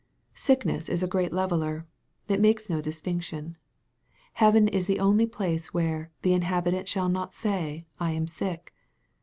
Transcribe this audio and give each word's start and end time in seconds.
Sick 0.33 0.65
ness 0.65 0.89
is 0.89 1.03
a 1.03 1.07
great 1.07 1.31
leveller. 1.31 1.83
It 2.27 2.39
makes 2.39 2.71
no 2.71 2.81
distinction. 2.81 3.55
Heaven 4.33 4.67
is 4.67 4.87
the 4.87 4.99
only 4.99 5.27
place 5.27 5.75
where" 5.75 6.09
the 6.23 6.33
inhabitant 6.33 6.89
shall 6.89 7.07
not 7.07 7.35
say, 7.35 7.81
I 7.99 8.09
am 8.13 8.25
sick." 8.25 8.73